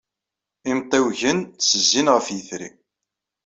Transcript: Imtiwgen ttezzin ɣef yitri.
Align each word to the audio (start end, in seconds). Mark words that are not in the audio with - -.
Imtiwgen 0.71 1.37
ttezzin 1.41 2.07
ɣef 2.15 2.27
yitri. 2.35 2.69